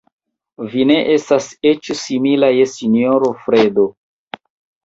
Vi 0.71 0.85
ne 0.91 0.95
estas 1.15 1.49
eĉ 1.73 1.91
simila 1.99 2.49
je 2.61 2.65
sinjoro 2.73 3.31
Fredo. 3.45 3.85